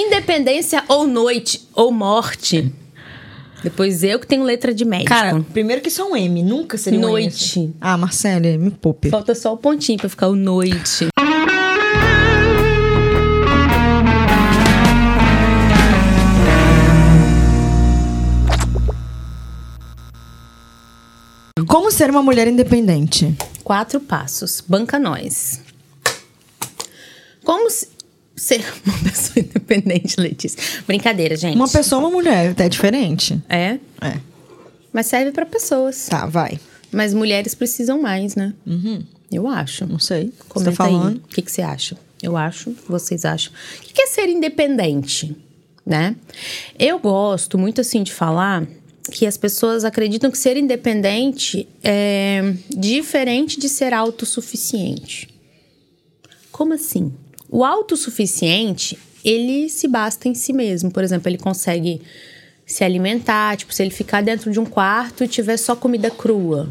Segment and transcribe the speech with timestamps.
[0.00, 2.70] Independência ou noite ou morte.
[3.62, 5.08] Depois eu que tenho letra de médico.
[5.08, 7.10] Cara, primeiro que é um M, nunca seria um M.
[7.10, 7.72] noite.
[7.80, 9.08] Ah, Marcele, me poupe.
[9.08, 11.08] Falta só o pontinho pra ficar o noite.
[21.66, 23.36] Como ser uma mulher independente?
[23.64, 24.62] Quatro passos.
[24.66, 25.60] Banca nós.
[27.44, 27.88] Como se-
[28.36, 30.62] ser uma pessoa independente, Letícia?
[30.86, 31.56] Brincadeira, gente.
[31.56, 33.40] Uma pessoa ou uma mulher, é diferente.
[33.48, 34.20] É, É.
[34.92, 36.06] mas serve pra pessoas.
[36.06, 36.60] Tá, vai.
[36.92, 38.54] Mas mulheres precisam mais, né?
[39.32, 39.86] Eu acho.
[39.86, 40.32] Não sei.
[40.54, 41.16] Você tá falando?
[41.18, 41.96] O que, que você acha?
[42.22, 42.74] Eu acho.
[42.88, 43.52] Vocês acham?
[43.80, 45.36] O que é ser independente?
[45.84, 46.16] Né?
[46.78, 48.66] Eu gosto muito assim de falar
[49.12, 55.28] que as pessoas acreditam que ser independente é diferente de ser autossuficiente.
[56.50, 57.12] Como assim?
[57.50, 60.90] O autossuficiente, ele se basta em si mesmo.
[60.90, 62.00] Por exemplo, ele consegue
[62.66, 63.56] se alimentar.
[63.56, 66.68] Tipo, se ele ficar dentro de um quarto e tiver só comida crua,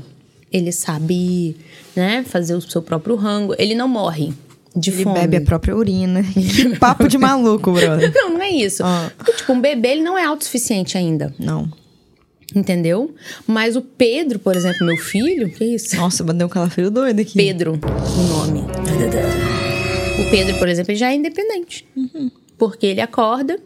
[0.51, 1.55] ele sabe,
[1.95, 3.55] né, fazer o seu próprio rango.
[3.57, 4.33] Ele não morre
[4.75, 5.19] de Ele fome.
[5.19, 6.21] bebe a própria urina.
[6.33, 8.11] Que papo de maluco, brother.
[8.13, 8.83] Não, não é isso.
[8.83, 9.09] Ah.
[9.17, 11.33] Porque, tipo, um bebê, ele não é autossuficiente ainda.
[11.39, 11.71] Não.
[12.53, 13.13] Entendeu?
[13.47, 15.95] Mas o Pedro, por exemplo, meu filho, que isso?
[15.97, 17.33] Nossa, bateu um calafrio doido aqui.
[17.35, 18.63] Pedro, o nome.
[20.19, 21.85] O Pedro, por exemplo, ele já é independente.
[22.57, 23.59] Porque ele acorda,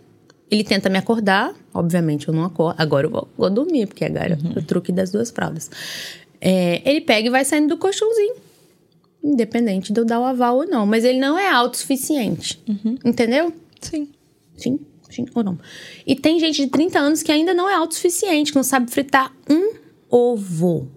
[0.49, 1.53] ele tenta me acordar.
[1.73, 2.81] Obviamente, eu não acordo.
[2.81, 5.69] Agora eu vou, vou dormir, porque agora é o truque das duas fraldas.
[6.41, 8.35] É, ele pega e vai saindo do colchãozinho.
[9.23, 10.85] Independente de eu dar o aval ou não.
[10.85, 12.61] Mas ele não é autossuficiente.
[13.05, 13.53] Entendeu?
[13.81, 14.07] Sim.
[14.57, 15.57] Sim, sim ou não.
[16.05, 19.31] E tem gente de 30 anos que ainda não é autossuficiente, que não sabe fritar
[19.49, 19.73] um
[20.09, 20.89] ovo.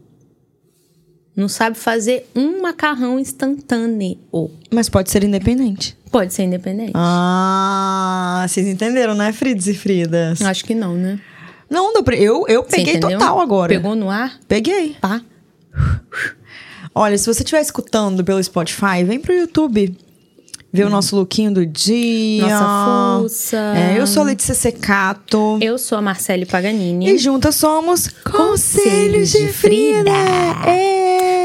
[1.34, 4.18] Não sabe fazer um macarrão instantâneo.
[4.70, 5.96] Mas pode ser independente.
[6.10, 6.92] Pode ser independente?
[6.94, 10.42] Ah, vocês entenderam, né, Fridos e Fridas?
[10.42, 11.18] Acho que não, né?
[11.70, 13.72] Não, eu, eu peguei total agora.
[13.72, 14.38] Pegou no ar?
[14.46, 14.94] Peguei.
[15.00, 15.22] Pá.
[16.94, 19.96] Olha, se você estiver escutando pelo Spotify, vem pro YouTube.
[20.72, 22.42] Ver o nosso lookinho do dia.
[22.48, 23.74] Nossa fuça.
[23.76, 25.58] É, eu sou a Letícia Secato.
[25.60, 27.10] Eu sou a Marcele Paganini.
[27.10, 30.10] E juntas somos Conselhos de Frida.
[30.66, 31.41] É.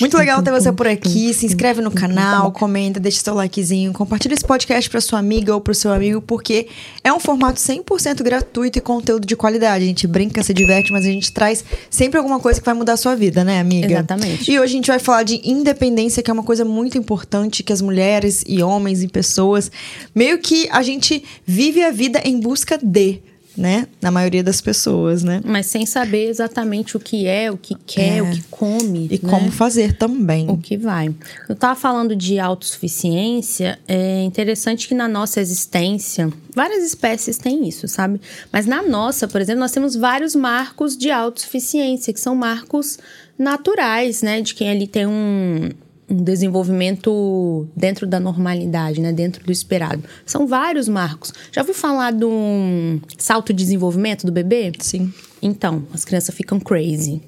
[0.00, 1.32] Muito legal ter você por aqui.
[1.32, 5.60] Se inscreve no canal, comenta, deixa seu likezinho, compartilha esse podcast pra sua amiga ou
[5.60, 6.68] pro seu amigo, porque
[7.02, 9.84] é um formato 100% gratuito e conteúdo de qualidade.
[9.84, 12.94] A gente brinca, se diverte, mas a gente traz sempre alguma coisa que vai mudar
[12.94, 13.92] a sua vida, né, amiga?
[13.92, 14.50] Exatamente.
[14.50, 17.72] E hoje a gente vai falar de independência, que é uma coisa muito importante que
[17.72, 19.70] as mulheres e homens e pessoas,
[20.14, 23.20] meio que a gente vive a vida em busca de,
[23.56, 23.86] né?
[24.00, 25.40] Na maioria das pessoas, né?
[25.44, 28.22] Mas sem saber exatamente o que é, o que quer, É.
[28.22, 29.06] o que come.
[29.10, 29.30] E né?
[29.30, 30.50] como fazer também.
[30.50, 31.14] O que vai.
[31.48, 37.86] Eu tava falando de autossuficiência, é interessante que na nossa existência, várias espécies têm isso,
[37.88, 38.20] sabe?
[38.52, 42.98] Mas na nossa, por exemplo, nós temos vários marcos de autossuficiência, que são marcos
[43.38, 44.40] naturais, né?
[44.40, 45.70] De quem ali tem um,
[46.08, 49.12] um desenvolvimento dentro da normalidade, né?
[49.12, 50.02] Dentro do esperado.
[50.26, 51.32] São vários marcos.
[51.50, 54.72] Já ouviu falar do um salto de desenvolvimento do bebê?
[54.78, 55.12] Sim.
[55.40, 57.22] Então, as crianças ficam crazy.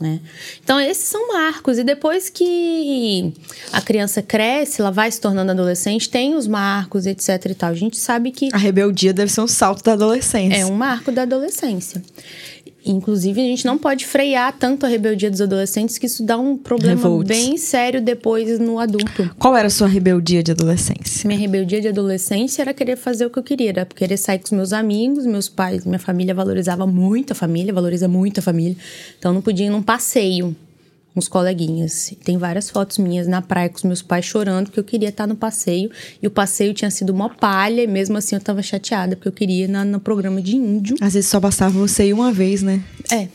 [0.00, 0.20] Né?
[0.62, 1.78] Então, esses são marcos.
[1.78, 3.32] E depois que
[3.72, 7.70] a criança cresce, ela vai se tornando adolescente, tem os marcos, etc e tal.
[7.70, 10.56] A gente sabe que A rebeldia deve ser um salto da adolescência.
[10.58, 12.02] é um marco da adolescência.
[12.84, 16.56] Inclusive, a gente não pode frear tanto a rebeldia dos adolescentes, que isso dá um
[16.56, 17.28] problema Revolts.
[17.28, 19.30] bem sério depois no adulto.
[19.38, 21.26] Qual era a sua rebeldia de adolescência?
[21.26, 24.46] Minha rebeldia de adolescência era querer fazer o que eu queria, era querer sair com
[24.46, 28.76] os meus amigos, meus pais, minha família valorizava muito a família, valoriza muito a família.
[29.18, 30.56] Então não podia ir num passeio
[31.14, 32.12] os coleguinhas.
[32.24, 35.26] Tem várias fotos minhas na praia com os meus pais chorando porque eu queria estar
[35.26, 35.90] no passeio
[36.22, 39.32] e o passeio tinha sido uma palha e mesmo assim eu tava chateada porque eu
[39.32, 40.96] queria ir na, no programa de índio.
[41.00, 42.82] Às vezes só bastava você ir uma vez, né?
[43.10, 43.28] É.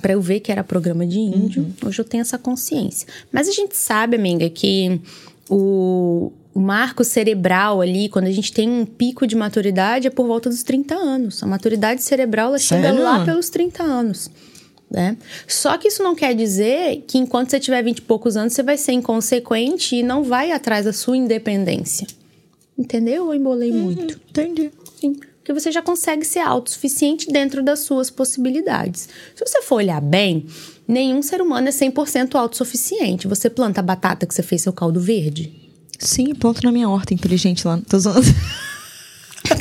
[0.00, 1.62] Pra eu ver que era programa de índio.
[1.62, 1.88] Uhum.
[1.88, 3.08] Hoje eu tenho essa consciência.
[3.32, 5.00] Mas a gente sabe, amiga, que
[5.48, 10.26] o, o marco cerebral ali, quando a gente tem um pico de maturidade, é por
[10.26, 11.42] volta dos 30 anos.
[11.42, 13.02] A maturidade cerebral ela chega Sério?
[13.02, 14.30] lá pelos 30 anos.
[14.90, 15.16] Né?
[15.48, 18.62] Só que isso não quer dizer que enquanto você tiver 20 e poucos anos, você
[18.62, 22.06] vai ser inconsequente e não vai atrás da sua independência.
[22.78, 23.26] Entendeu?
[23.26, 24.20] Eu embolei muito.
[24.30, 24.70] Entendi.
[25.00, 25.14] Sim,
[25.46, 29.08] porque você já consegue ser autossuficiente dentro das suas possibilidades.
[29.34, 30.46] Se você for olhar bem,
[30.88, 33.28] nenhum ser humano é 100% autossuficiente.
[33.28, 35.52] Você planta a batata que você fez seu caldo verde?
[35.98, 37.80] Sim, ponto na minha horta inteligente lá.
[37.88, 38.26] Tô zoando.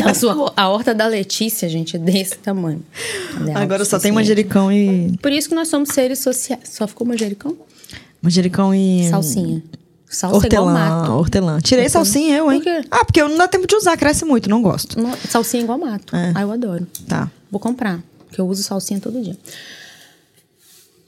[0.06, 2.84] A, sua, a horta da Letícia, gente, é desse tamanho.
[3.48, 5.18] É Agora só tem manjericão e.
[5.22, 6.62] Por isso que nós somos seres sociais.
[6.70, 7.56] Só ficou manjericão?
[8.22, 9.08] Manjericão e.
[9.10, 9.64] Salsinha.
[10.08, 11.12] Salsa é igual hortelã, mato.
[11.12, 11.60] hortelã.
[11.60, 12.06] Tirei Hortelã.
[12.06, 12.60] salsinha eu, hein?
[12.60, 12.88] Por quê?
[12.92, 15.00] Ah, porque não dá tempo de usar, cresce muito, não gosto.
[15.02, 16.16] No- Salsinha é igual mato.
[16.16, 16.32] É.
[16.34, 16.88] Ah, eu adoro.
[17.08, 17.30] Tá.
[17.52, 19.38] Vou comprar, porque eu uso salsinha todo dia.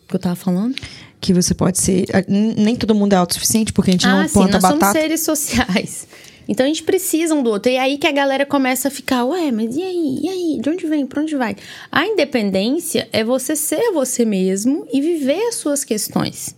[0.04, 0.76] O que eu tava falando?
[1.22, 2.06] Que você pode ser.
[2.14, 4.80] ah, Nem todo mundo é autossuficiente, porque a gente não ah, sim, planta nós somos
[4.80, 5.00] batata.
[5.00, 6.08] seres sociais.
[6.48, 7.72] Então a gente precisa um do outro.
[7.72, 10.20] E aí que a galera começa a ficar, ué, mas e aí?
[10.22, 10.62] E aí?
[10.62, 11.06] De onde vem?
[11.06, 11.56] Pra onde vai?
[11.92, 16.56] A independência é você ser você mesmo e viver as suas questões.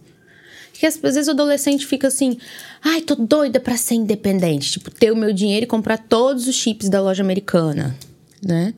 [0.71, 2.37] Porque às vezes o adolescente fica assim,
[2.81, 4.71] ai, tô doida pra ser independente.
[4.71, 7.95] Tipo, ter o meu dinheiro e comprar todos os chips da loja americana,
[8.41, 8.73] né?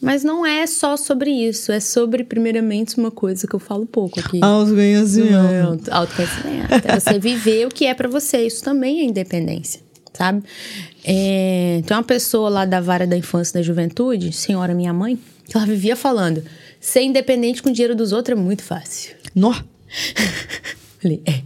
[0.00, 1.72] Mas não é só sobre isso.
[1.72, 4.40] É sobre, primeiramente, uma coisa que eu falo pouco aqui.
[4.42, 5.92] Autoconhecimento.
[5.92, 6.74] Autoconhecimento.
[6.84, 8.46] É você viver o que é pra você.
[8.46, 9.80] Isso também é independência,
[10.16, 10.42] sabe?
[11.04, 15.18] É, tem uma pessoa lá da vara da infância e da juventude, senhora minha mãe,
[15.44, 16.42] que ela vivia falando:
[16.80, 19.14] ser independente com o dinheiro dos outros é muito fácil.
[19.34, 19.52] Nó.
[21.00, 21.42] Falei, é.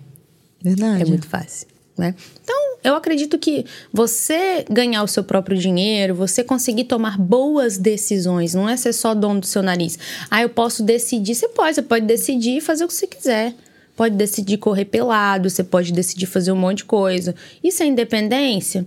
[0.62, 1.02] Verdade.
[1.02, 2.14] É muito fácil, né?
[2.42, 8.54] Então, eu acredito que você ganhar o seu próprio dinheiro, você conseguir tomar boas decisões,
[8.54, 9.98] não é ser só dono do seu nariz.
[10.30, 11.34] Ah, eu posso decidir.
[11.34, 13.54] Você pode, você pode decidir fazer o que você quiser.
[14.00, 17.34] Pode decidir correr pelado, você pode decidir fazer um monte de coisa.
[17.62, 18.86] Isso é independência?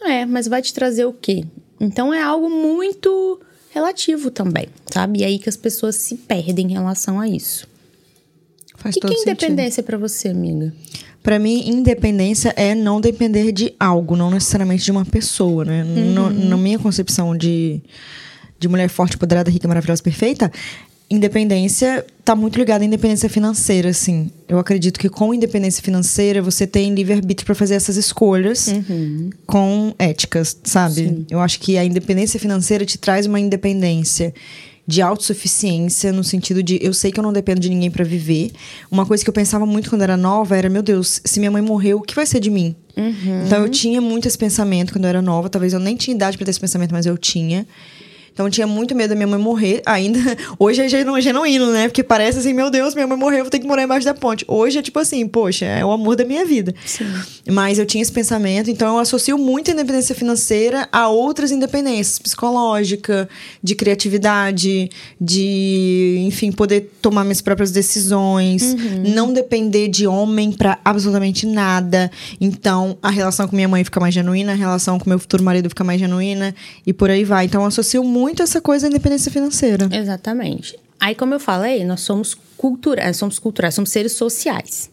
[0.00, 1.44] É, mas vai te trazer o quê?
[1.78, 3.40] Então é algo muito
[3.70, 5.20] relativo também, sabe?
[5.20, 7.68] E aí que as pessoas se perdem em relação a isso.
[8.74, 9.30] Faz O que, que todo é sentido.
[9.52, 10.74] independência pra você, amiga?
[11.22, 15.84] Pra mim, independência é não depender de algo, não necessariamente de uma pessoa, né?
[15.84, 17.80] No- na minha concepção de,
[18.58, 20.50] de mulher forte, empoderada, rica, maravilhosa, perfeita,
[21.10, 24.30] independência tá muito ligada à independência financeira, assim.
[24.46, 28.68] Eu acredito que com independência financeira você tem livre-arbítrio pra fazer essas escolhas
[29.46, 31.24] com éticas, sabe?
[31.30, 34.34] Eu acho que a independência financeira te traz uma independência
[34.86, 38.52] de autossuficiência, no sentido de eu sei que eu não dependo de ninguém pra viver.
[38.90, 41.60] Uma coisa que eu pensava muito quando era nova era, meu Deus, se minha mãe
[41.60, 42.74] morreu, o que vai ser de mim?
[43.46, 46.38] Então eu tinha muito esse pensamento quando eu era nova, talvez eu nem tinha idade
[46.38, 47.66] pra ter esse pensamento, mas eu tinha.
[48.38, 49.82] Então eu tinha muito medo da minha mãe morrer.
[49.84, 50.20] Ainda.
[50.60, 51.88] Hoje é genu- genuíno, né?
[51.88, 54.44] Porque parece assim, meu Deus, minha mãe morreu, vou ter que morar embaixo da ponte.
[54.46, 56.72] Hoje é tipo assim, poxa, é o amor da minha vida.
[57.50, 62.20] Mas eu tinha esse pensamento, então eu associo muito a independência financeira a outras independências,
[62.20, 63.28] psicológica,
[63.60, 64.88] de criatividade,
[65.20, 68.76] de, enfim, poder tomar minhas próprias decisões,
[69.12, 72.08] não depender de homem pra absolutamente nada.
[72.40, 75.68] Então, a relação com minha mãe fica mais genuína, a relação com meu futuro marido
[75.68, 76.54] fica mais genuína
[76.86, 77.44] e por aí vai.
[77.46, 79.88] Então, eu associo muito essa coisa à independência financeira.
[79.92, 80.78] Exatamente.
[81.00, 84.90] Aí, como eu falei, nós somos culturais, somos culturais, somos seres sociais.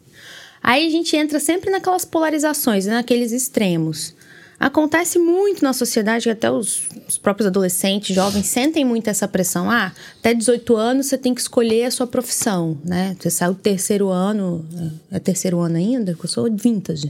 [0.61, 4.13] Aí a gente entra sempre naquelas polarizações, né, naqueles extremos.
[4.59, 9.69] Acontece muito na sociedade que até os, os próprios adolescentes, jovens, sentem muito essa pressão.
[9.69, 13.15] Ah, até 18 anos você tem que escolher a sua profissão, né?
[13.19, 14.65] Você saiu do terceiro ano,
[15.11, 16.17] é terceiro ano ainda?
[16.19, 17.09] Eu sou vintage.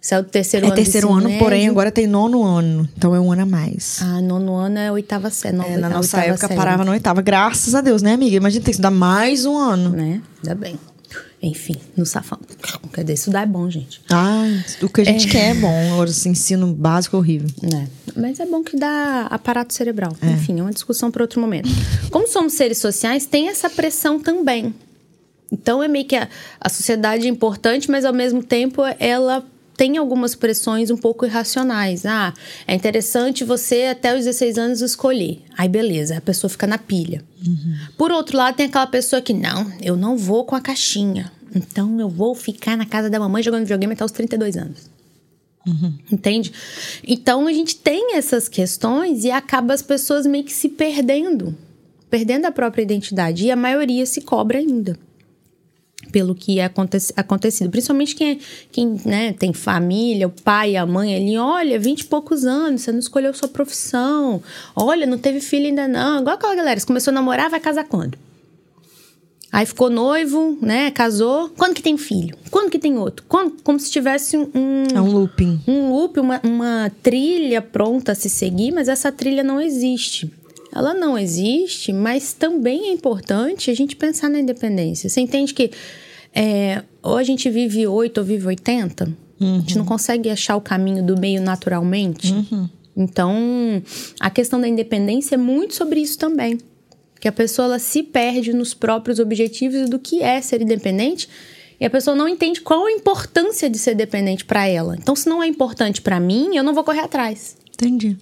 [0.00, 1.72] Saiu do terceiro É ano do terceiro ano, porém médio.
[1.72, 2.88] agora tem nono ano.
[2.96, 3.98] Então é um ano a mais.
[4.00, 5.56] Ah, nono ano é oitava série.
[5.58, 6.56] É, na a nossa oitava época série.
[6.58, 7.20] parava na oitava.
[7.20, 8.34] Graças a Deus, né, amiga?
[8.36, 9.90] Imagina ter que estudar mais um ano.
[9.90, 10.22] né?
[10.42, 10.78] Ainda bem.
[11.42, 12.38] Enfim, no safão.
[12.92, 13.14] Cadê?
[13.14, 14.00] Estudar é bom, gente.
[14.10, 15.92] Ai, o que a gente quer é bom.
[15.92, 17.48] Agora, esse ensino básico é horrível.
[17.62, 17.88] né?
[18.16, 20.14] Mas é bom que dá aparato cerebral.
[20.22, 21.68] Enfim, é uma discussão para outro momento.
[22.10, 24.74] Como somos seres sociais, tem essa pressão também.
[25.50, 26.28] Então é meio que a,
[26.60, 29.42] a sociedade é importante, mas ao mesmo tempo ela
[29.80, 32.04] tem algumas pressões um pouco irracionais.
[32.04, 32.34] Ah,
[32.66, 35.42] é interessante você até os 16 anos escolher.
[35.56, 37.24] Aí beleza, a pessoa fica na pilha.
[37.96, 41.32] Por outro lado, tem aquela pessoa que não, eu não vou com a caixinha.
[41.56, 44.90] Então eu vou ficar na casa da mamãe jogando videogame até os 32 anos.
[46.12, 46.52] Entende?
[47.02, 51.56] Então a gente tem essas questões e acaba as pessoas meio que se perdendo,
[52.10, 53.46] perdendo a própria identidade.
[53.46, 54.94] E a maioria se cobra ainda
[56.10, 57.70] pelo que é aconte- acontecido.
[57.70, 58.38] Principalmente quem, é-
[58.70, 62.92] quem né, tem família, o pai, a mãe ali, olha, vinte e poucos anos, você
[62.92, 64.42] não escolheu sua profissão.
[64.74, 66.20] Olha, não teve filho ainda não.
[66.20, 68.18] Igual aquela galera, você começou a namorar, vai casar quando?
[69.52, 70.92] Aí ficou noivo, né?
[70.92, 71.48] Casou.
[71.56, 72.36] Quando que tem filho?
[72.52, 73.24] Quando que tem outro?
[73.28, 75.60] Quando, como se tivesse um, É um looping.
[75.66, 80.30] um loop, uma, uma trilha pronta a se seguir, mas essa trilha não existe.
[80.72, 85.08] Ela não existe, mas também é importante a gente pensar na independência.
[85.08, 85.70] Você entende que
[86.34, 89.30] é, ou a gente vive 8 ou vive 80?
[89.40, 92.34] A gente não consegue achar o caminho do meio naturalmente?
[92.94, 93.34] Então,
[94.20, 96.58] a questão da independência é muito sobre isso também.
[97.18, 101.28] Que a pessoa ela se perde nos próprios objetivos do que é ser independente
[101.80, 104.94] e a pessoa não entende qual a importância de ser dependente para ela.
[104.94, 107.56] Então, se não é importante para mim, eu não vou correr atrás.
[107.72, 108.18] Entendi.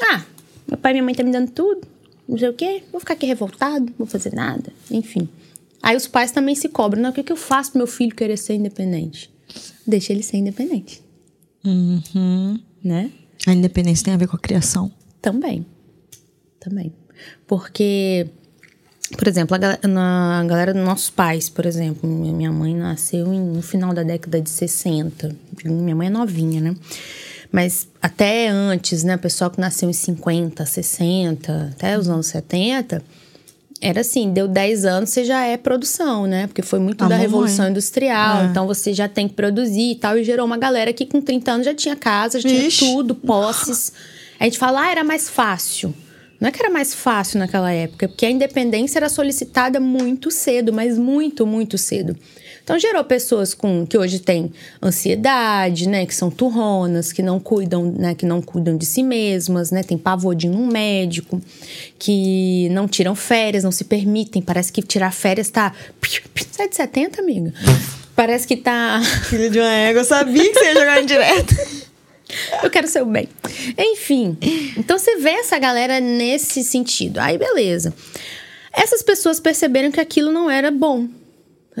[0.00, 0.24] Ah,
[0.68, 1.82] meu pai e minha mãe tá me dando tudo,
[2.28, 5.28] não sei o quê, vou ficar aqui revoltado, não vou fazer nada, enfim.
[5.82, 7.10] Aí os pais também se cobram, né?
[7.10, 9.30] O que, que eu faço pro meu filho querer ser independente?
[9.86, 11.00] deixa ele ser independente.
[11.64, 12.58] Uhum.
[12.82, 13.10] Né?
[13.46, 14.90] A independência tem a ver com a criação.
[15.22, 15.64] Também.
[16.58, 16.92] Também.
[17.46, 18.26] Porque,
[19.16, 23.32] por exemplo, a, gal- na, a galera dos nossos pais, por exemplo, minha mãe nasceu
[23.32, 25.34] em- no final da década de 60.
[25.64, 26.74] Minha mãe é novinha, né?
[27.56, 29.14] Mas até antes, né?
[29.14, 33.02] O pessoal que nasceu em 50, 60, até os anos 70,
[33.80, 36.48] era assim, deu 10 anos, você já é produção, né?
[36.48, 37.26] Porque foi muito A da mamãe.
[37.26, 38.44] Revolução Industrial, É.
[38.44, 40.18] então você já tem que produzir e tal.
[40.18, 42.76] E gerou uma galera que com 30 anos já tinha casa, já Ixi.
[42.76, 43.90] tinha tudo, posses.
[44.38, 45.94] A gente fala, ah, era mais fácil.
[46.38, 50.74] Não é que era mais fácil naquela época, porque a independência era solicitada muito cedo,
[50.74, 52.14] mas muito, muito cedo.
[52.66, 57.84] Então gerou pessoas com que hoje têm ansiedade, né, que são turronas, que não cuidam,
[57.96, 61.40] né, que não cuidam de si mesmas, né, tem pavor de num médico,
[61.96, 66.74] que não tiram férias, não se permitem, parece que tirar férias tá Você é de
[66.74, 67.54] 70, amiga?
[68.16, 71.54] Parece que tá Filho de uma égua, eu sabia que você ia jogar em direto.
[72.64, 73.28] eu quero seu bem.
[73.78, 74.36] Enfim,
[74.76, 77.18] então você vê essa galera nesse sentido.
[77.20, 77.94] Aí, beleza.
[78.72, 81.06] Essas pessoas perceberam que aquilo não era bom.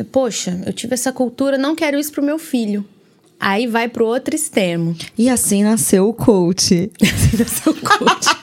[0.04, 2.84] Poxa, eu tive essa cultura, não quero isso pro meu filho.
[3.38, 4.96] Aí vai pro outro extremo.
[5.16, 6.90] E assim nasceu o coach.
[7.02, 8.28] Assim nasceu o coach.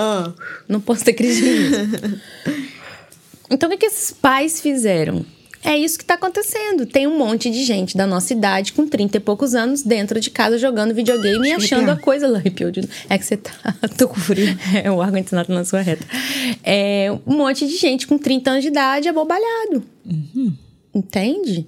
[0.00, 0.32] Ah.
[0.68, 2.20] Não posso ter crise de riso.
[3.50, 5.24] Então, o que, que esses pais fizeram?
[5.62, 6.86] É isso que tá acontecendo.
[6.86, 10.30] Tem um monte de gente da nossa idade, com 30 e poucos anos, dentro de
[10.30, 12.40] casa jogando videogame e achando a coisa lá.
[13.08, 13.52] É que você tá.
[13.98, 14.56] Tô com frio.
[14.82, 16.04] É, o ar-condicionado na sua reta.
[16.62, 19.82] É um monte de gente com 30 anos de idade abobalhado.
[20.94, 21.66] Entende?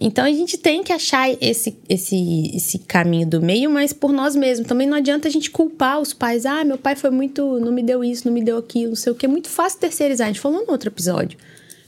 [0.00, 4.34] Então a gente tem que achar esse, esse, esse caminho do meio, mas por nós
[4.34, 4.66] mesmos.
[4.66, 6.44] Também não adianta a gente culpar os pais.
[6.44, 7.58] Ah, meu pai foi muito.
[7.60, 9.26] não me deu isso, não me deu aquilo, não sei o que.
[9.26, 10.26] É muito fácil terceirizar.
[10.26, 11.38] A gente falou no outro episódio.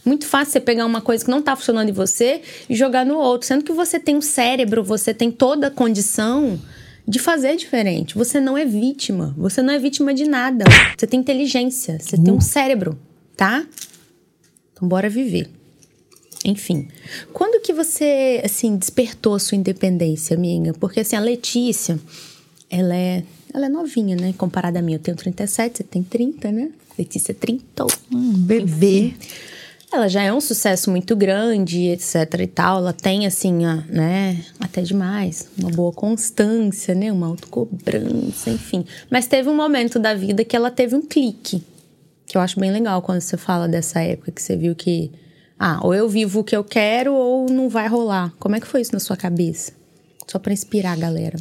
[0.04, 3.18] Muito fácil você pegar uma coisa que não tá funcionando em você e jogar no
[3.18, 3.46] outro.
[3.46, 6.58] Sendo que você tem um cérebro, você tem toda a condição
[7.06, 8.14] de fazer diferente.
[8.14, 9.34] Você não é vítima.
[9.36, 10.64] Você não é vítima de nada.
[10.96, 11.98] Você tem inteligência.
[11.98, 12.98] Você tem um cérebro,
[13.36, 13.66] tá?
[14.72, 15.48] Então bora viver.
[16.44, 16.88] Enfim,
[17.32, 20.72] quando que você, assim, despertou a sua independência, amiga?
[20.74, 21.98] Porque, assim, a Letícia,
[22.70, 24.32] ela é, ela é novinha, né?
[24.38, 26.70] Comparada a mim, eu tenho 37, você tem 30, né?
[26.96, 27.86] Letícia é 30.
[28.12, 29.14] Um bebê.
[29.90, 32.78] Ela já é um sucesso muito grande, etc e tal.
[32.78, 34.44] Ela tem, assim, a, né?
[34.60, 35.48] Até demais.
[35.58, 37.10] Uma boa constância, né?
[37.10, 38.84] Uma autocobrança, enfim.
[39.10, 41.62] Mas teve um momento da vida que ela teve um clique.
[42.26, 45.10] Que eu acho bem legal quando você fala dessa época que você viu que...
[45.58, 48.32] Ah, ou eu vivo o que eu quero ou não vai rolar.
[48.38, 49.72] Como é que foi isso na sua cabeça?
[50.26, 51.38] Só pra inspirar a galera.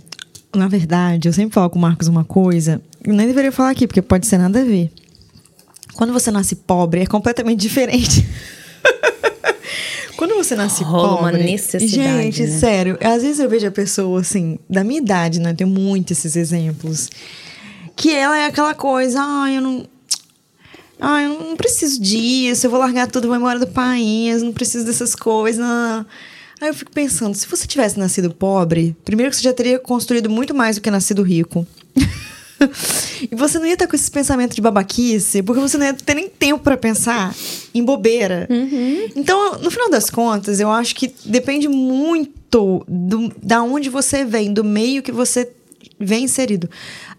[0.56, 3.86] Na verdade, eu sempre falo com o Marcos uma coisa, eu nem deveria falar aqui,
[3.86, 4.90] porque pode ser nada a ver.
[5.98, 8.24] Quando você nasce pobre, é completamente diferente.
[10.16, 11.44] Quando você nasce Rola uma pobre.
[11.44, 12.60] necessidade, Gente, né?
[12.60, 12.98] sério.
[13.02, 15.52] Às vezes eu vejo a pessoa, assim, da minha idade, né?
[15.52, 17.10] Eu tenho muitos esses exemplos.
[17.96, 19.88] Que ela é aquela coisa, ah, eu não.
[21.00, 24.86] Ah, eu não preciso disso, eu vou largar tudo, vou embora do país, não preciso
[24.86, 25.60] dessas coisas.
[25.60, 26.06] Não.
[26.62, 30.30] Aí eu fico pensando, se você tivesse nascido pobre, primeiro que você já teria construído
[30.30, 31.66] muito mais do que nascido rico.
[33.32, 36.14] e você não ia estar com esses pensamentos de babaquice, porque você não ia ter
[36.14, 37.36] nem tempo para pensar
[37.74, 38.48] em bobeira.
[39.16, 44.54] Então, no final das contas, eu acho que depende muito do, da onde você vem,
[44.54, 45.50] do meio que você
[46.00, 46.70] vem inserido.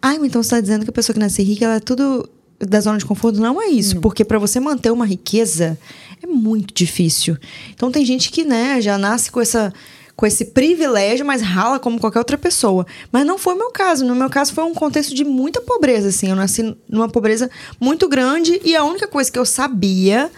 [0.01, 2.29] Ai, então você está dizendo que a pessoa que nasce rica, ela é tudo
[2.59, 3.41] da zona de conforto?
[3.41, 5.79] Não é isso, porque para você manter uma riqueza
[6.23, 7.37] é muito difícil.
[7.75, 9.73] Então tem gente que, né, já nasce com essa
[10.19, 12.85] com esse privilégio, mas rala como qualquer outra pessoa.
[13.13, 14.05] Mas não foi o meu caso.
[14.05, 16.29] No meu caso foi um contexto de muita pobreza, assim.
[16.29, 17.49] Eu nasci numa pobreza
[17.79, 20.29] muito grande e a única coisa que eu sabia,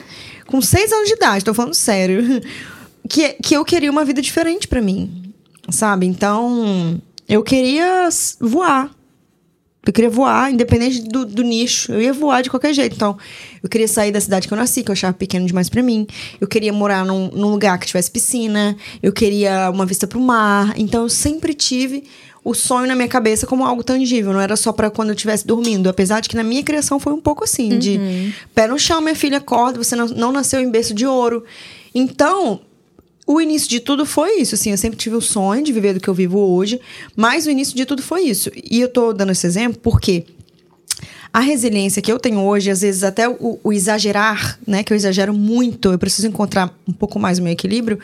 [0.46, 2.22] com seis anos de idade, tô falando sério,
[3.08, 5.32] que, que eu queria uma vida diferente para mim,
[5.70, 6.04] sabe?
[6.04, 8.06] Então, eu queria
[8.38, 8.94] voar.
[9.86, 11.90] Eu queria voar, independente do, do nicho.
[11.90, 12.96] Eu ia voar de qualquer jeito.
[12.96, 13.16] Então,
[13.62, 16.06] eu queria sair da cidade que eu nasci, que eu achava pequeno demais pra mim.
[16.40, 18.76] Eu queria morar num, num lugar que tivesse piscina.
[19.02, 20.74] Eu queria uma vista pro mar.
[20.76, 22.04] Então, eu sempre tive
[22.42, 24.32] o sonho na minha cabeça como algo tangível.
[24.32, 25.88] Não era só pra quando eu estivesse dormindo.
[25.88, 29.14] Apesar de que na minha criação foi um pouco assim: de pé no chão, minha
[29.14, 29.82] filha, acorda.
[29.82, 31.44] Você não, não nasceu em berço de ouro.
[31.94, 32.60] Então,
[33.26, 36.00] o início de tudo foi isso, assim, eu sempre tive o sonho de viver do
[36.00, 36.80] que eu vivo hoje,
[37.14, 38.50] mas o início de tudo foi isso.
[38.56, 40.24] E eu tô dando esse exemplo porque
[41.32, 44.96] a resiliência que eu tenho hoje, às vezes até o, o exagerar, né, que eu
[44.96, 47.98] exagero muito, eu preciso encontrar um pouco mais o meu equilíbrio,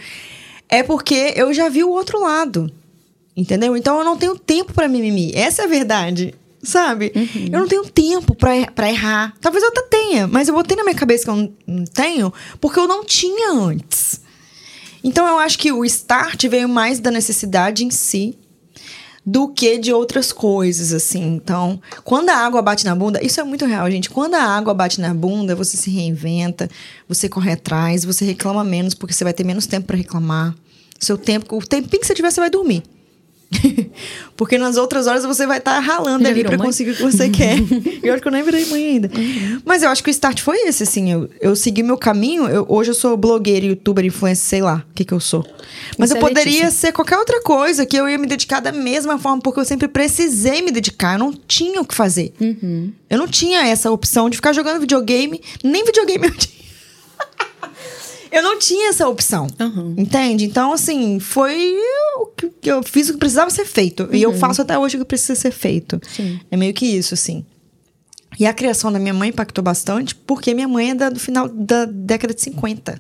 [0.69, 2.71] é porque eu já vi o outro lado.
[3.37, 3.77] Entendeu?
[3.77, 5.31] Então eu não tenho tempo para mimimi.
[5.35, 6.33] Essa é a verdade.
[6.63, 7.13] sabe?
[7.53, 9.35] Eu não tenho tempo pra, er- pra errar.
[9.41, 12.79] Talvez eu até tenha, mas eu botei na minha cabeça que eu não tenho porque
[12.81, 14.21] eu não tinha antes.
[15.05, 18.37] Então eu acho que o start veio mais da necessidade em si
[19.27, 21.35] do que de outras coisas, assim.
[21.35, 24.09] Então, quando a água bate na bunda, isso é muito real, gente.
[24.09, 26.71] Quando a água bate na bunda, você se reinventa,
[27.09, 30.55] você corre atrás, você reclama menos, porque você vai ter menos tempo pra reclamar.
[31.01, 32.85] Seu tempo, o tempinho que você tiver, você vai dormir.
[34.37, 36.59] Porque nas outras horas você vai estar ralando Já ali mãe?
[36.59, 37.57] conseguir o que você quer.
[38.03, 39.11] E olha que eu nem virei mãe ainda.
[39.65, 41.11] Mas eu acho que o start foi esse, assim.
[41.13, 42.47] Eu, eu segui meu caminho.
[42.49, 45.47] eu- hoje eu sou blogueira, youtuber, influencer, sei lá o que, que eu sou.
[45.97, 46.71] Mas Isso eu é poderia Letícia.
[46.71, 49.89] ser qualquer outra coisa que eu ia me dedicar da mesma forma, porque eu sempre
[49.89, 51.15] precisei me dedicar.
[51.15, 52.35] Eu não tinha o que fazer.
[53.09, 55.41] Eu não tinha essa opção de ficar jogando videogame.
[55.65, 56.57] Nem videogame eu tinha.
[58.37, 59.47] Eu não tinha essa opção.
[59.59, 59.95] Aham.
[59.97, 60.45] Entende?
[60.45, 61.75] Então, assim, foi
[62.21, 62.27] o
[62.61, 64.09] que eu fiz o que precisava ser feito.
[64.13, 66.01] E eu faço até hoje o que precisa ser feito.
[66.15, 66.39] Sim.
[66.51, 67.45] É meio que isso, assim.
[68.39, 71.49] E a criação da minha mãe impactou bastante, porque minha mãe é da- do final
[71.49, 72.99] da década de 50.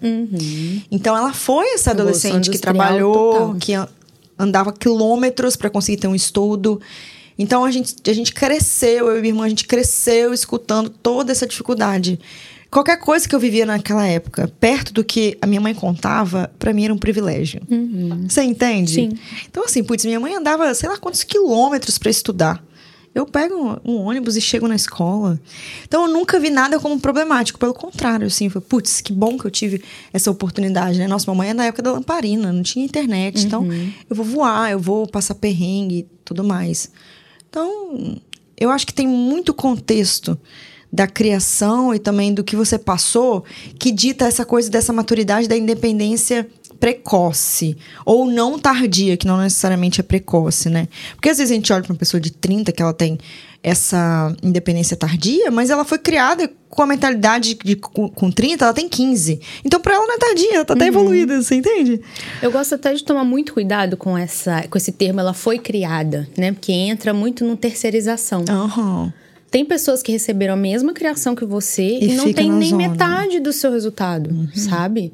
[0.90, 3.54] Então ela foi essa adolescente que trabalhou, total.
[3.56, 3.88] que an-
[4.38, 6.80] andava quilômetros para conseguir ter um estudo.
[7.38, 11.32] Então a gente, a gente cresceu, eu e minha irmã, a gente cresceu escutando toda
[11.32, 12.18] essa dificuldade.
[12.70, 16.72] Qualquer coisa que eu vivia naquela época, perto do que a minha mãe contava, para
[16.72, 17.62] mim era um privilégio.
[18.28, 18.92] Você entende?
[18.92, 19.18] Sim.
[19.48, 22.62] Então, assim, putz, minha mãe andava sei lá quantos quilômetros para estudar.
[23.14, 25.40] Eu pego um, um ônibus e chego na escola.
[25.84, 27.58] Então, eu nunca vi nada como problemático.
[27.58, 31.06] Pelo contrário, assim, foi, putz, que bom que eu tive essa oportunidade, né?
[31.08, 33.42] Nossa, mamãe é na época da lamparina, não tinha internet.
[33.46, 33.66] Então,
[34.10, 36.90] eu vou voar, eu vou passar perrengue e tudo mais.
[37.56, 38.20] Então,
[38.54, 40.38] eu acho que tem muito contexto
[40.92, 43.46] da criação e também do que você passou
[43.78, 46.46] que dita essa coisa dessa maturidade da independência
[46.78, 50.86] precoce ou não tardia, que não necessariamente é precoce, né?
[51.14, 53.18] Porque às vezes a gente olha para uma pessoa de 30 que ela tem
[53.62, 58.74] essa independência tardia, mas ela foi criada com a mentalidade de com, com 30, ela
[58.74, 59.40] tem 15.
[59.64, 62.00] Então para ela não é tardia, ela tá até evoluída, você entende?
[62.42, 66.28] Eu gosto até de tomar muito cuidado com, essa, com esse termo, ela foi criada,
[66.36, 66.52] né?
[66.52, 68.44] Porque entra muito no terceirização.
[68.48, 69.12] Aham.
[69.50, 72.82] Tem pessoas que receberam a mesma criação que você e, E não tem nem zona.
[72.82, 72.90] Uhum.
[72.90, 75.12] metade do seu resultado, sabe?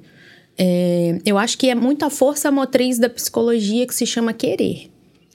[0.59, 4.91] É, eu acho que é muito a força motriz da psicologia que se chama querer.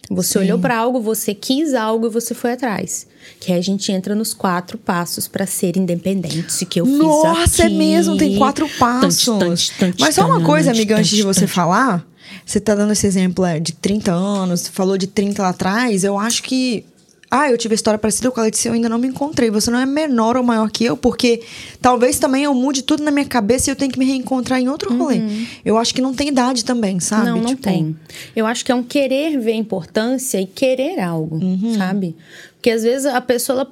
[0.09, 0.39] Você Sim.
[0.39, 3.05] olhou para algo, você quis algo e você foi atrás.
[3.39, 7.63] Que aí a gente entra nos quatro passos para ser independente, que eu fiz Nossa,
[7.63, 9.25] é mesmo, tem quatro passos.
[9.25, 12.07] Tante, tante, tante, Mas só uma coisa, amiga, antes de você falar,
[12.45, 16.03] você tá dando esse exemplo é, de 30 anos, você falou de 30 lá atrás,
[16.03, 16.85] eu acho que.
[17.29, 19.49] Ah, eu tive história parecida com a Letícia, eu ainda não me encontrei.
[19.51, 21.43] Você não é menor ou maior que eu, porque
[21.81, 24.69] talvez também eu mude tudo na minha cabeça e eu tenho que me reencontrar em
[24.69, 25.19] outro rolê.
[25.65, 27.27] Eu acho que não tem idade também, sabe?
[27.29, 27.35] Uhum.
[27.35, 27.95] Não, não Tipo, tem.
[28.33, 31.75] Eu acho que é um querer ver importância e querer algo, Uhum.
[31.77, 32.15] sabe?
[32.53, 33.59] Porque às vezes a pessoa.
[33.61, 33.71] ela-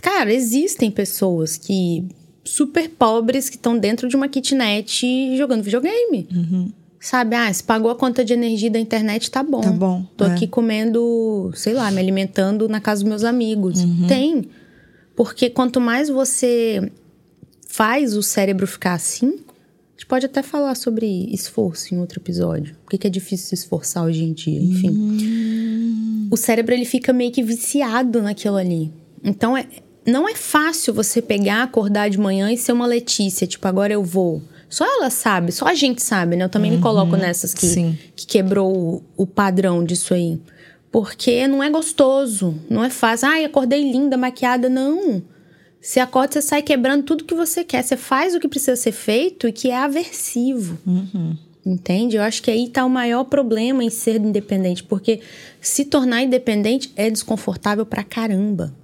[0.00, 2.04] Cara, existem pessoas que.
[2.44, 6.26] super pobres que estão dentro de uma kitnet jogando videogame.
[6.32, 6.72] Uhum.
[7.00, 7.36] Sabe?
[7.36, 9.60] Ah, se pagou a conta de energia da internet, tá bom.
[9.60, 10.32] Tá bom, Tô é.
[10.32, 13.82] aqui comendo, sei lá, me alimentando na casa dos meus amigos.
[13.82, 14.06] Uhum.
[14.08, 14.48] Tem.
[15.14, 16.90] Porque quanto mais você
[17.68, 22.76] faz o cérebro ficar assim, a gente pode até falar sobre esforço em outro episódio.
[22.84, 26.28] Por que que é difícil se esforçar hoje em dia, enfim.
[26.30, 28.92] O cérebro ele fica meio que viciado naquilo ali.
[29.22, 29.66] Então é,
[30.06, 34.02] não é fácil você pegar, acordar de manhã e ser uma Letícia, tipo, agora eu
[34.02, 34.42] vou.
[34.68, 36.44] Só ela sabe, só a gente sabe, né?
[36.44, 37.98] Eu também me coloco nessas que, sim.
[38.14, 40.38] que quebrou o, o padrão disso aí.
[40.90, 43.28] Porque não é gostoso, não é fácil.
[43.28, 44.68] Ai, acordei linda, maquiada.
[44.68, 45.22] Não.
[45.80, 47.82] Você acorda, você sai quebrando tudo que você quer.
[47.82, 50.78] Você faz o que precisa ser feito e que é aversivo.
[51.64, 52.16] Entende?
[52.16, 54.82] Eu acho que aí tá o maior problema em ser independente.
[54.82, 55.20] Porque
[55.60, 58.74] se tornar independente é desconfortável pra caramba.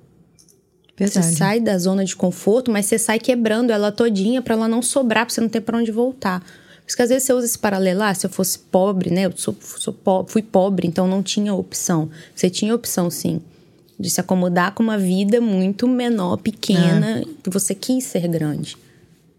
[0.96, 1.36] Você Verdade.
[1.36, 5.26] sai da zona de conforto, mas você sai quebrando ela todinha pra ela não sobrar,
[5.26, 6.40] pra você não ter pra onde voltar.
[6.40, 9.26] Por isso que às vezes você usa esse paralelo, ah, se eu fosse pobre, né?
[9.26, 12.08] Eu sou, sou po- fui pobre, então não tinha opção.
[12.34, 13.40] Você tinha opção, sim,
[13.98, 18.76] de se acomodar com uma vida muito menor, pequena, que você quis ser grande.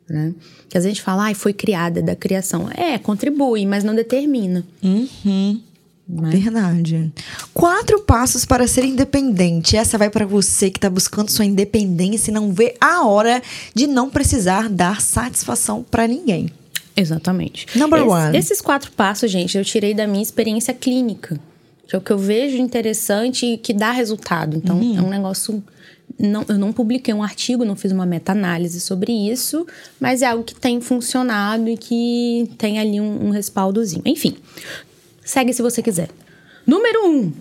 [0.09, 0.33] Né?
[0.69, 2.69] Que às vezes a gente fala, ah, foi criada da criação.
[2.75, 4.65] É, contribui, mas não determina.
[4.83, 5.61] Uhum.
[6.07, 6.29] Né?
[6.29, 7.11] Verdade.
[7.53, 9.75] Quatro passos para ser independente.
[9.75, 13.41] Essa vai para você que tá buscando sua independência e não vê a hora
[13.73, 16.49] de não precisar dar satisfação para ninguém.
[16.95, 17.67] Exatamente.
[17.77, 18.37] Number Esse- one.
[18.37, 21.39] Esses quatro passos, gente, eu tirei da minha experiência clínica.
[21.87, 24.57] Que é o que eu vejo interessante e que dá resultado.
[24.57, 24.97] Então, Uhum.
[24.97, 25.63] é um negócio.
[26.19, 29.67] Não, eu não publiquei um artigo, não fiz uma meta-análise sobre isso,
[29.99, 34.01] mas é algo que tem funcionado e que tem ali um, um respaldozinho.
[34.05, 34.35] Enfim,
[35.25, 36.07] segue se você quiser.
[36.65, 37.33] Número um.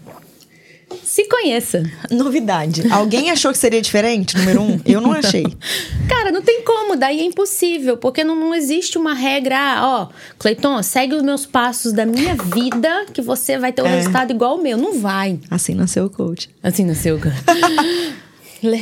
[1.03, 1.83] se conheça.
[2.11, 2.85] Novidade.
[2.91, 4.81] Alguém achou que seria diferente, número um?
[4.85, 5.45] Eu não achei.
[6.09, 10.09] Cara, não tem como, daí é impossível, porque não, não existe uma regra, ah, ó,
[10.39, 13.97] Cleiton, segue os meus passos da minha vida, que você vai ter um É.
[13.97, 14.77] resultado igual ao meu.
[14.77, 15.39] Não vai.
[15.51, 16.49] Assim nasceu o coach.
[16.63, 17.35] Assim nasceu, cara.
[17.55, 18.13] Le-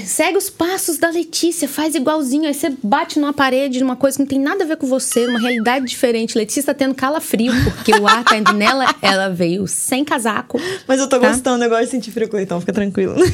[0.07, 2.47] Segue os passos da Letícia, faz igualzinho.
[2.47, 5.27] Aí você bate numa parede, numa coisa que não tem nada a ver com você,
[5.27, 6.37] numa realidade diferente.
[6.39, 8.95] Letícia tá tendo calafrio, porque o ar tá indo nela.
[9.03, 10.61] Ela veio sem casaco.
[10.87, 11.29] Mas eu tô Tá.
[11.29, 13.15] gostando, eu gosto de sentir frio, então fica tranquilo.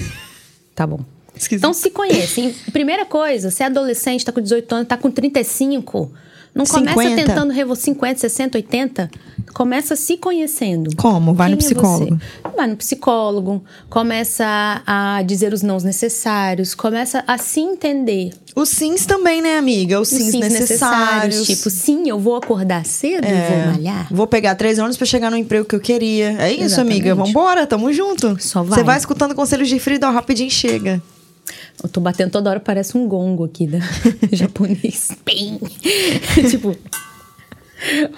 [0.75, 1.01] Tá bom.
[1.35, 1.59] Esquisito.
[1.65, 2.55] Então se conhecem.
[2.73, 6.13] Primeira coisa, você é adolescente, tá com 18 anos, tá com 35.
[6.59, 7.25] Não começa 50.
[7.27, 9.11] tentando revo 50, 60, 80.
[9.55, 10.91] Começa se conhecendo.
[10.97, 11.33] Como?
[11.33, 12.19] Vai no Quem é psicólogo.
[12.45, 12.57] você?
[12.57, 18.31] Vai no psicólogo, começa a dizer os nãos necessários, começa a se entender.
[18.55, 20.01] Os sims também, né, amiga?
[20.01, 21.47] Os Os sims, sims necessários.
[21.47, 24.09] Tipo, sim, eu vou acordar cedo e É, vou malhar.
[24.11, 26.37] Vou pegar três anos pra chegar no emprego que eu queria.
[26.41, 26.93] É isso, Exatamente.
[27.09, 27.15] amiga.
[27.15, 28.37] Vambora, tamo junto.
[28.41, 28.85] Só Você vai.
[28.85, 31.01] vai escutando conselhos de Frida, ó, rapidinho chega.
[31.83, 33.79] Eu tô batendo toda hora, parece um gongo aqui da
[34.33, 35.11] japonês.
[35.25, 35.59] Pim.
[36.51, 36.77] tipo.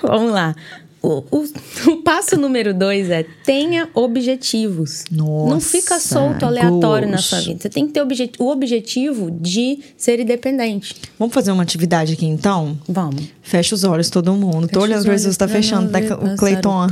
[0.02, 0.54] Vamos lá.
[1.02, 5.04] O, o- o passo número dois é tenha objetivos.
[5.10, 7.28] Não Nossa, fica solto, aleatório na gosto.
[7.30, 7.58] sua vida.
[7.62, 10.94] Você tem que ter obje- o objetivo de ser independente.
[11.18, 12.78] Vamos fazer uma atividade aqui, então?
[12.86, 13.24] Vamos.
[13.40, 14.68] Fecha os olhos, todo mundo.
[14.68, 15.90] Tô Fecha olhando ver se olhos você tá fechando.
[15.90, 16.86] não Tá, o Cleiton.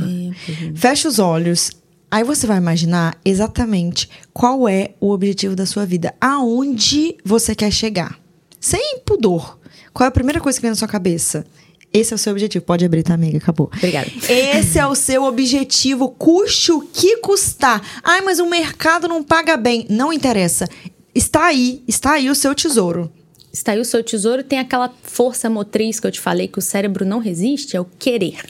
[0.73, 1.69] Fecha os olhos.
[2.11, 6.13] Aí você vai imaginar exatamente qual é o objetivo da sua vida.
[6.19, 8.19] Aonde você quer chegar.
[8.59, 9.59] Sem pudor.
[9.93, 11.45] Qual é a primeira coisa que vem na sua cabeça?
[11.93, 12.65] Esse é o seu objetivo.
[12.65, 13.37] Pode abrir, tá, amiga?
[13.37, 13.69] Acabou.
[13.75, 14.09] Obrigada.
[14.27, 17.81] Esse é o seu objetivo, custe o que custar.
[18.03, 19.85] Ai, mas o mercado não paga bem.
[19.89, 20.67] Não interessa.
[21.13, 23.11] Está aí, está aí o seu tesouro.
[23.51, 26.61] Está aí o seu tesouro, tem aquela força motriz que eu te falei que o
[26.61, 28.45] cérebro não resiste, é o querer.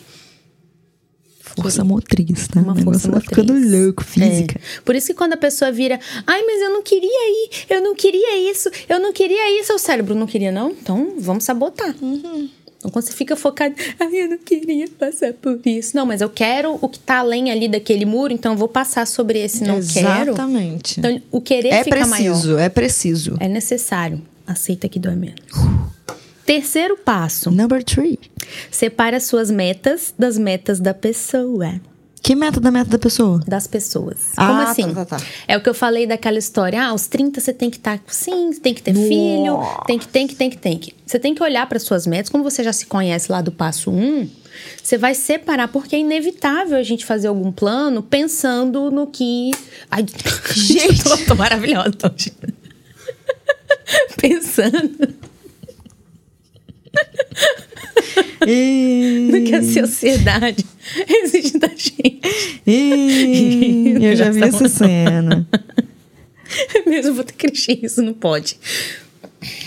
[1.61, 2.59] Força motriz, tá?
[2.59, 3.29] Uma força tá motriz.
[3.29, 4.59] ficando louco, física.
[4.59, 4.81] É.
[4.83, 7.95] Por isso que quando a pessoa vira, ai, mas eu não queria ir, eu não
[7.95, 10.71] queria isso, eu não queria isso, o cérebro não queria, não?
[10.71, 11.95] Então vamos sabotar.
[12.79, 15.95] Então quando você fica focado, ai, eu não queria passar por isso.
[15.95, 19.05] Não, mas eu quero o que tá além ali daquele muro, então eu vou passar
[19.05, 20.31] sobre esse não quero.
[20.31, 20.99] Exatamente.
[20.99, 22.31] Então o querer é fica maior.
[22.31, 23.37] preciso, é preciso.
[23.39, 24.21] É necessário.
[24.47, 25.43] Aceita que dói menos.
[26.45, 27.51] Terceiro passo.
[27.51, 28.17] Number three.
[28.71, 31.79] Separe as suas metas das metas da pessoa.
[32.21, 33.41] Que meta da meta da pessoa?
[33.47, 34.17] Das pessoas.
[34.35, 34.93] Ah, Como tá, assim?
[34.93, 35.17] tá, tá.
[35.47, 36.81] É o que eu falei daquela história.
[36.81, 39.07] Ah, aos 30 você tem que estar sim, tem que ter Nossa.
[39.07, 40.93] filho, tem que, tem que, tem que, tem que.
[41.05, 42.29] Você tem que olhar para suas metas.
[42.29, 44.29] Como você já se conhece lá do passo 1,
[44.83, 49.51] você vai separar, porque é inevitável a gente fazer algum plano pensando no que.
[49.89, 50.05] Ai,
[50.53, 51.05] Gente.
[51.09, 52.33] eu tô, tô maravilhosa hoje.
[54.19, 55.15] pensando
[58.47, 59.29] E...
[59.31, 60.65] no que a sociedade
[61.07, 62.19] exige da gente.
[62.65, 63.95] E...
[64.01, 65.47] Eu já vi essa cena.
[66.85, 68.57] Mesmo vou ter crise de riso, não pode.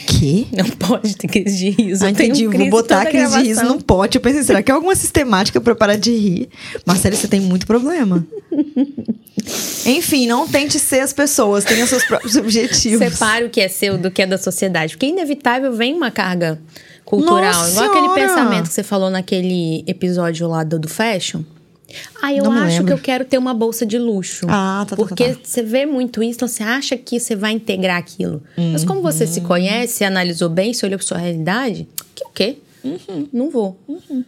[0.06, 0.46] Que?
[0.52, 2.04] Não pode ter crise de riso.
[2.04, 2.46] Ah, Eu entendi.
[2.46, 4.16] Vou botar a crise de riso no pote.
[4.16, 6.48] Eu pensei, será que é alguma sistemática pra parar de rir?
[6.85, 8.26] Marcelo, você tem muito problema.
[9.87, 11.64] Enfim, não tente ser as pessoas.
[11.64, 12.98] Tenha seus próprios objetivos.
[12.98, 14.94] Separe o que é seu do que é da sociedade.
[14.94, 16.61] Porque inevitável vem uma carga
[17.04, 17.52] cultural.
[17.52, 21.42] Nossa Igual aquele pensamento que você falou naquele episódio lá do, do fashion.
[22.22, 22.86] Ah, eu Não acho lembro.
[22.86, 24.46] que eu quero ter uma bolsa de luxo.
[24.48, 25.40] Ah, tá, tá, Porque tá, tá.
[25.44, 28.42] você vê muito isso, então você acha que você vai integrar aquilo.
[28.56, 29.30] Mas como você Uhum.
[29.30, 32.56] se conhece, você analisou bem, você olhou pra sua realidade, que o quê?
[32.85, 33.29] Uhum.
[33.33, 33.81] Não vou.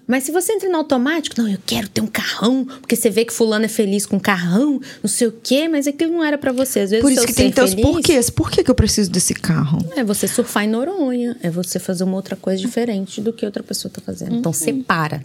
[0.07, 3.25] Mas se você entra no automático, não, eu quero ter um carrão, porque você vê
[3.25, 6.39] que fulano é feliz com um carrão, não sei o quê, mas aquilo não era
[6.39, 6.81] pra você.
[6.81, 8.31] Às vezes Por isso que tem que ter os feliz porquês.
[8.31, 9.79] Por que, que eu preciso desse carro?
[9.97, 13.63] É você surfar em Noronha, é você fazer uma outra coisa diferente do que outra
[13.63, 14.37] pessoa tá fazendo.
[14.37, 15.25] Então separa.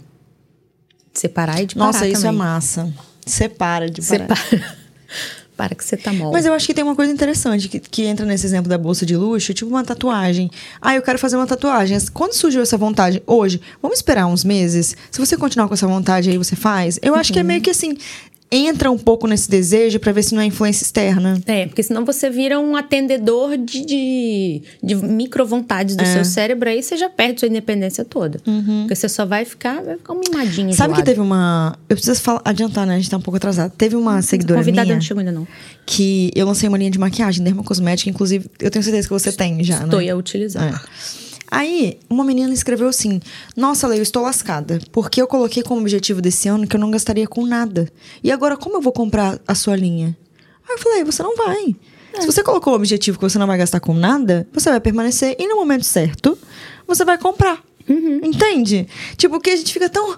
[1.12, 2.92] Separar e de Nossa, isso é massa.
[3.26, 4.36] Separa de parar.
[4.36, 4.78] Separa.
[5.60, 6.32] Para que você tá mal.
[6.32, 9.04] Mas eu acho que tem uma coisa interessante que, que entra nesse exemplo da bolsa
[9.04, 10.50] de luxo, tipo uma tatuagem.
[10.80, 11.98] Ah, eu quero fazer uma tatuagem.
[12.14, 13.22] Quando surgiu essa vontade?
[13.26, 14.96] Hoje, vamos esperar uns meses?
[15.10, 16.98] Se você continuar com essa vontade aí, você faz?
[17.02, 17.44] Eu acho que Uhum.
[17.44, 17.94] é meio que assim,
[18.52, 21.40] entra um pouco nesse desejo pra ver se não é influência externa.
[21.46, 26.02] É, porque senão você vira um atendedor de, de, de micro vontades É.
[26.02, 28.40] do seu cérebro, aí você já perde sua independência toda.
[28.80, 30.68] Porque você só vai ficar, vai ficar um mimadinho.
[30.68, 30.72] Uhum.
[30.72, 31.78] Sabe que teve uma.
[31.88, 32.94] Eu preciso falar, adiantar, né?
[32.94, 33.72] A gente tá um pouco atrasado.
[33.76, 35.46] Teve uma seguidora Convidada minha não chegou ainda não.
[35.86, 39.62] que eu lancei uma linha de maquiagem, dermocosmética, inclusive, eu tenho certeza que você tem
[39.62, 40.08] já, Estou né?
[40.10, 40.74] a utilizar.
[40.74, 41.29] É.
[41.50, 43.20] Aí, uma menina escreveu assim:
[43.56, 44.80] Nossa, Lei, eu estou lascada.
[44.92, 47.90] Porque eu coloquei como objetivo desse ano que eu não gastaria com nada.
[48.22, 50.16] E agora, como eu vou comprar a sua linha?
[50.68, 51.74] Aí eu falei: Você não vai.
[52.18, 55.36] Se você colocou o objetivo que você não vai gastar com nada, você vai permanecer
[55.38, 56.36] e no momento certo,
[56.86, 57.62] você vai comprar.
[58.22, 58.86] Entende?
[59.16, 60.16] Tipo, que a gente fica tão.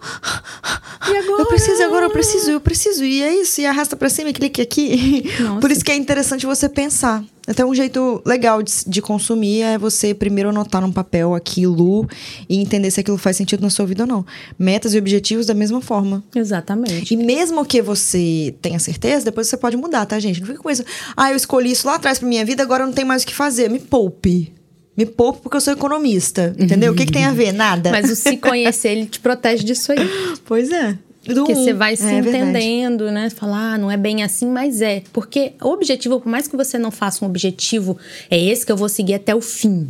[1.09, 1.43] E agora?
[1.43, 3.05] Eu preciso, agora eu preciso, eu preciso.
[3.05, 5.25] E é isso, e arrasta pra cima e clique aqui.
[5.41, 5.61] Nossa.
[5.61, 7.25] Por isso que é interessante você pensar.
[7.47, 12.07] Até um jeito legal de, de consumir é você primeiro anotar num papel aquilo
[12.49, 14.25] e entender se aquilo faz sentido na sua vida ou não.
[14.57, 16.23] Metas e objetivos da mesma forma.
[16.35, 17.13] Exatamente.
[17.13, 20.41] E mesmo que você tenha certeza, depois você pode mudar, tá, gente?
[20.41, 20.85] Não fica com isso.
[21.17, 23.27] Ah, eu escolhi isso lá atrás pra minha vida, agora eu não tenho mais o
[23.27, 23.69] que fazer.
[23.69, 24.53] Me poupe.
[24.97, 26.55] Me poupe porque eu sou economista.
[26.59, 26.93] Entendeu?
[26.93, 27.53] O que, que tem a ver?
[27.53, 27.91] Nada.
[27.91, 29.99] Mas o se conhecer, ele te protege disso aí.
[30.45, 30.97] Pois é.
[31.25, 31.77] Do Porque você um.
[31.77, 32.49] vai se É verdade.
[32.49, 33.31] entendendo, né?
[33.31, 35.03] Falar, ah, não é bem assim, mas é.
[35.13, 37.97] Porque o objetivo, por mais que você não faça um objetivo,
[38.29, 39.89] é esse que eu vou seguir até o fim.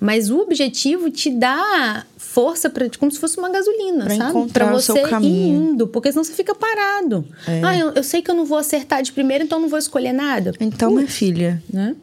[0.00, 4.38] Mas o objetivo te dá força para como se fosse uma gasolina, Pra sabe?
[4.38, 5.34] o você seu caminho.
[5.34, 7.24] ir indo, porque senão você fica parado.
[7.46, 7.60] É.
[7.64, 9.78] Ah, eu, eu sei que eu não vou acertar de primeira, então eu não vou
[9.78, 10.52] escolher nada.
[10.60, 11.94] Então, minha filha, Né?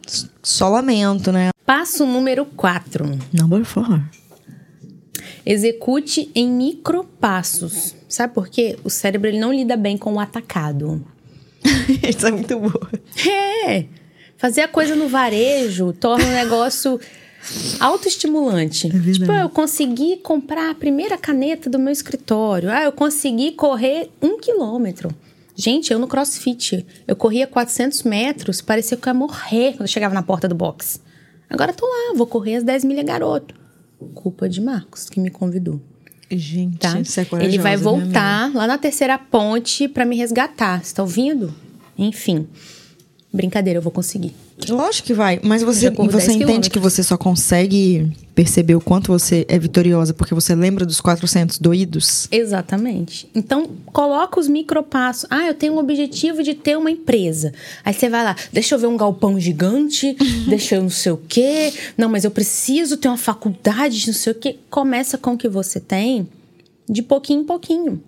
[0.42, 1.48] só lamento, né?
[1.66, 3.18] Passo número 4.
[3.32, 4.00] Number four.
[5.44, 7.96] Execute em micropassos.
[8.08, 8.78] Sabe por quê?
[8.84, 11.04] O cérebro ele não lida bem com o atacado.
[12.08, 12.90] Isso é muito boa.
[13.66, 13.86] É.
[14.36, 17.00] Fazer a coisa no varejo torna um negócio
[17.80, 18.88] autoestimulante.
[18.88, 19.18] verdade.
[19.18, 22.70] tipo, eu consegui comprar a primeira caneta do meu escritório.
[22.70, 25.12] Ah, eu consegui correr um quilômetro.
[25.56, 29.86] Gente, eu no crossfit, eu corria 400 metros, parecia que eu ia morrer quando eu
[29.88, 31.00] chegava na porta do box.
[31.48, 33.54] Agora tô lá, vou correr as 10 milhas garoto.
[34.14, 35.80] Culpa de Marcos, que me convidou.
[36.30, 37.02] Gente, Tá?
[37.02, 37.88] você é corajosa, Ele vai amiga.
[37.90, 40.82] voltar lá na terceira ponte pra me resgatar.
[40.84, 41.54] Você tá ouvindo?
[41.96, 42.48] Enfim.
[43.36, 44.34] Brincadeira, eu vou conseguir.
[44.68, 49.08] Lógico que vai, mas você, você 10 entende que você só consegue perceber o quanto
[49.08, 52.28] você é vitoriosa porque você lembra dos 400 doídos?
[52.30, 53.28] Exatamente.
[53.34, 55.26] Então, coloca os micropassos.
[55.30, 57.52] Ah, eu tenho um objetivo de ter uma empresa.
[57.84, 60.16] Aí você vai lá, deixa eu ver um galpão gigante,
[60.48, 61.72] deixa eu não sei o quê.
[61.96, 64.56] Não, mas eu preciso ter uma faculdade de não sei o quê.
[64.68, 66.28] Começa com o que você tem,
[66.88, 68.02] de pouquinho em pouquinho.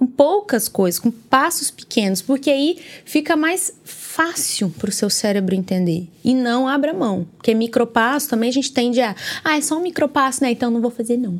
[0.00, 5.54] Com poucas coisas, com passos pequenos, porque aí fica mais fácil para o seu cérebro
[5.54, 6.08] entender.
[6.24, 7.26] E não abra mão.
[7.36, 9.14] Porque micropasso também a gente tende a.
[9.44, 10.52] Ah, é só um micropasso, né?
[10.52, 11.38] Então não vou fazer, não.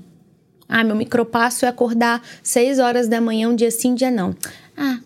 [0.68, 4.36] Ah, meu micropasso é acordar 6 horas da manhã, um dia sim, um dia não.
[4.76, 4.98] Ah,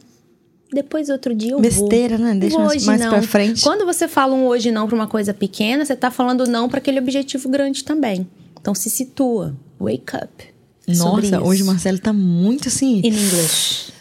[0.72, 2.26] depois outro dia eu Besteira, vou.
[2.26, 2.34] né?
[2.34, 3.10] Deixa mais- hoje mais não.
[3.10, 3.62] pra frente.
[3.62, 6.78] Quando você fala um hoje não para uma coisa pequena, você tá falando não para
[6.78, 8.26] aquele objetivo grande também.
[8.60, 9.54] Então se situa.
[9.78, 10.53] Wake up.
[10.86, 12.98] É Nossa, hoje o Marcelo tá muito assim.
[13.02, 13.92] In English.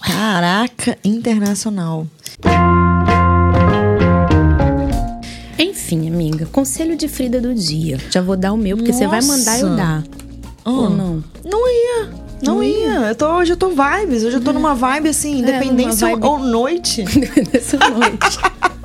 [0.00, 2.06] Caraca, internacional.
[5.58, 7.98] Enfim, amiga, conselho de Frida do dia.
[8.10, 9.76] Já vou dar o meu, porque você vai mandar eu Nossa.
[9.82, 10.04] dar.
[10.64, 10.90] Ou Ah.
[10.90, 11.24] não?
[11.44, 12.10] Não ia.
[12.42, 13.08] Não, ia.
[13.08, 14.22] Eu tô, hoje eu tô vibes.
[14.22, 17.04] Hoje eu tô numa vibe assim, É, independência numa vibe- ou noite.
[17.52, 18.38] Nessa noite.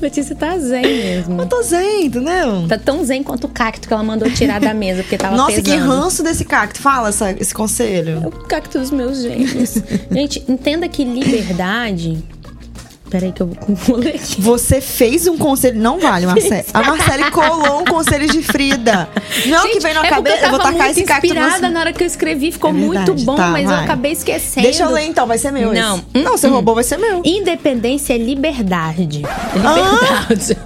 [0.00, 1.40] Letícia tá zen mesmo.
[1.42, 2.66] Eu tô zen, entendeu?
[2.68, 5.62] Tá tão zen quanto o cacto que ela mandou tirar da mesa, porque tava Nossa,
[5.62, 5.88] que pesando.
[5.88, 6.80] ranço desse cacto.
[6.80, 8.20] Fala essa- esse conselho.
[8.22, 9.74] É o cacto dos meus gêmeos.
[10.12, 12.22] Gente, entenda que liberdade.
[13.08, 14.40] Peraí, que eu vou ler aqui.
[14.42, 15.78] Você fez um conselho.
[15.80, 16.64] Não vale, Marcele.
[16.74, 19.08] A Marcele colou um conselho de Frida.
[19.46, 20.44] Não que Gente, vem na é cabeça.
[20.46, 22.72] Eu vou tava tacar esse cacto no inspirada na hora que eu escrevi, ficou É
[22.72, 23.84] muito bom, tá, mas eu vai.
[23.84, 24.66] acabei esquecendo.
[24.66, 25.72] Deixa eu ler então, vai ser meu.
[25.72, 25.96] Não.
[25.98, 26.04] esse.
[26.24, 27.22] Não, você Hum, roubou, vai ser meu.
[27.24, 29.22] Independência é liberdade.
[29.64, 30.26] Ah!
[30.28, 30.56] liberdade.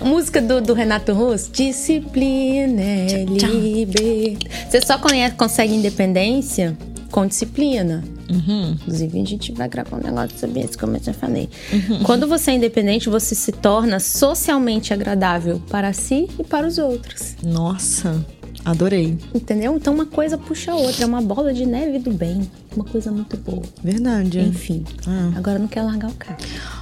[0.00, 1.50] A música do, do Renato Russo.
[1.52, 4.48] Disciplina é liberdade.
[4.68, 6.76] Você só conhece, consegue independência
[7.16, 8.04] com disciplina.
[8.30, 8.72] Uhum.
[8.72, 11.48] Inclusive, a gente vai gravar um negócio sobre isso, como eu já falei.
[11.72, 12.02] Uhum.
[12.02, 17.34] Quando você é independente, você se torna socialmente agradável para si e para os outros.
[17.42, 18.22] Nossa,
[18.66, 19.16] adorei.
[19.34, 19.74] Entendeu?
[19.74, 21.04] Então, uma coisa puxa a outra.
[21.04, 22.46] É uma bola de neve do bem.
[22.74, 23.62] Uma coisa muito boa.
[23.82, 24.38] Verdade.
[24.38, 24.84] Enfim.
[25.06, 25.32] Ah.
[25.36, 26.36] Agora não quer largar o cara.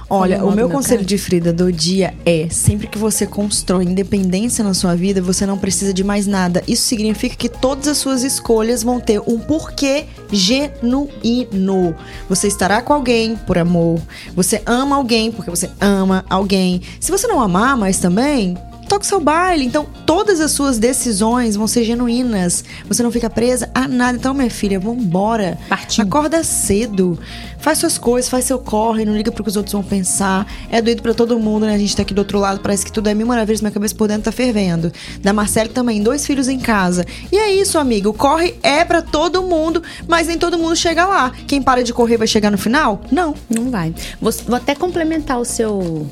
[0.09, 1.07] Olha, o meu conselho cara?
[1.07, 5.57] de Frida do dia é: sempre que você constrói independência na sua vida, você não
[5.57, 6.63] precisa de mais nada.
[6.67, 11.95] Isso significa que todas as suas escolhas vão ter um porquê genuíno.
[12.29, 13.99] Você estará com alguém por amor.
[14.35, 16.81] Você ama alguém porque você ama alguém.
[16.99, 18.55] Se você não amar mais também.
[18.87, 19.65] Toque seu baile.
[19.65, 22.63] Então, todas as suas decisões vão ser genuínas.
[22.87, 24.17] Você não fica presa a nada.
[24.17, 25.57] Então, minha filha, vambora.
[25.69, 26.03] Partiu.
[26.03, 27.19] Acorda cedo.
[27.65, 30.45] Faz suas coisas, faz seu corre, não liga pro que os outros vão pensar.
[30.69, 31.73] É doido pra todo mundo, né?
[31.73, 33.95] A gente tá aqui do outro lado, parece que tudo é mil maravilhas, minha cabeça
[33.95, 34.93] por dentro tá fervendo.
[35.19, 37.03] Da Marcele também, dois filhos em casa.
[37.31, 38.13] E é isso, amigo.
[38.13, 41.31] Corre é pra todo mundo, mas nem todo mundo chega lá.
[41.47, 43.01] Quem para de correr vai chegar no final?
[43.11, 43.33] Não.
[43.49, 43.95] Não vai.
[44.21, 46.07] Vou, vou até complementar o seu.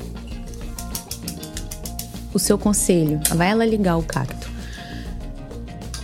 [2.34, 3.20] O seu conselho.
[3.34, 4.48] Vai ela ligar o cacto.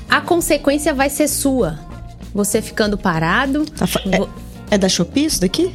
[0.09, 1.79] A consequência vai ser sua.
[2.35, 3.65] Você ficando parado.
[3.67, 4.01] Tá fa-
[4.71, 5.73] é, é da Shopee isso daqui?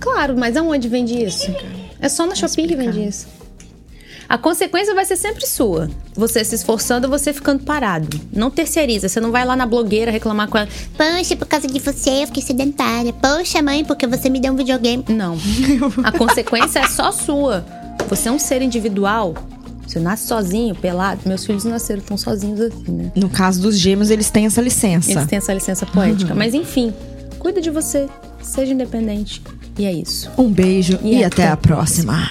[0.00, 1.54] Claro, mas aonde vende isso?
[2.00, 3.26] É só na Shopee que vende isso.
[4.26, 5.90] A consequência vai ser sempre sua.
[6.14, 8.08] Você se esforçando, você ficando parado.
[8.32, 9.08] Não terceiriza.
[9.08, 10.68] Você não vai lá na blogueira reclamar com ela.
[10.96, 13.12] Poxa, por causa de você eu fiquei sedentária.
[13.12, 15.04] Poxa, mãe, porque você me deu um videogame.
[15.08, 15.36] Não.
[16.04, 17.64] A consequência é só sua.
[18.08, 19.34] Você é um ser individual.
[19.90, 21.22] Você nasce sozinho, pelado.
[21.26, 23.10] Meus filhos nasceram tão sozinhos assim, né?
[23.16, 25.10] No caso dos gêmeos, eles têm essa licença.
[25.10, 26.32] Eles têm essa licença poética.
[26.32, 26.94] Mas enfim,
[27.40, 28.08] cuida de você.
[28.40, 29.42] Seja independente.
[29.76, 30.30] E é isso.
[30.38, 32.28] Um beijo e, E até até a próxima.